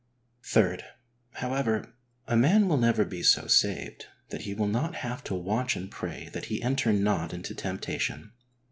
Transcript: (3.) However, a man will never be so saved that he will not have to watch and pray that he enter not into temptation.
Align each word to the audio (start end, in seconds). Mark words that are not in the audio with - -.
(3.) 0.41 0.79
However, 1.33 1.93
a 2.25 2.35
man 2.35 2.67
will 2.67 2.77
never 2.77 3.05
be 3.05 3.21
so 3.21 3.45
saved 3.45 4.07
that 4.29 4.41
he 4.41 4.53
will 4.55 4.65
not 4.67 4.95
have 4.95 5.23
to 5.25 5.35
watch 5.35 5.75
and 5.75 5.91
pray 5.91 6.27
that 6.33 6.45
he 6.45 6.59
enter 6.63 6.91
not 6.91 7.35
into 7.35 7.53
temptation. 7.53 8.31